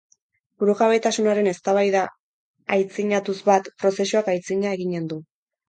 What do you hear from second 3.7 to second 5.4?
prozesuak aitzina eginen du.